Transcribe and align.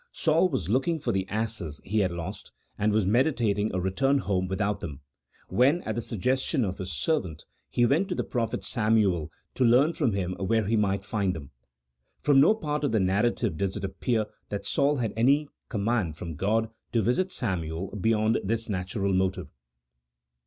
Saul 0.11 0.49
was 0.49 0.67
looking 0.67 0.99
for 0.99 1.11
the 1.11 1.27
asses 1.27 1.79
he 1.83 1.99
had 1.99 2.09
lost, 2.09 2.51
and 2.75 2.91
was 2.91 3.05
meditating 3.05 3.71
a 3.71 3.79
return 3.79 4.17
home 4.17 4.47
with 4.47 4.59
out 4.59 4.79
them, 4.79 5.01
when, 5.47 5.83
at 5.83 5.93
the 5.93 6.01
suggestion 6.01 6.65
of 6.65 6.79
his 6.79 6.91
servant, 6.91 7.45
he 7.69 7.85
went 7.85 8.09
90 8.09 8.13
A 8.15 8.15
THEOLOGICO 8.25 8.31
POLITICAL 8.31 8.57
TREATISE. 8.57 8.67
[CHAP. 8.67 8.81
VI. 8.81 8.95
to 8.95 9.05
the 9.05 9.07
prophet 9.07 9.29
Samuel, 9.29 9.31
to 9.73 9.77
learn 9.77 9.93
from 9.93 10.13
him 10.13 10.33
where 10.47 10.65
he 10.65 10.75
might 10.75 11.05
find 11.05 11.35
them. 11.35 11.51
From 12.23 12.39
no 12.41 12.55
part 12.55 12.83
of 12.83 12.91
the 12.93 12.99
narrative 12.99 13.57
does 13.57 13.77
it 13.77 13.83
appear 13.83 14.25
that 14.49 14.65
Saul 14.65 14.95
had 14.97 15.13
any 15.15 15.49
command 15.69 16.15
from 16.17 16.33
God 16.33 16.71
to 16.93 17.03
visit 17.03 17.31
Samuel 17.31 17.95
beyond 17.95 18.39
this 18.43 18.67
natural 18.69 19.13
motive. 19.13 19.49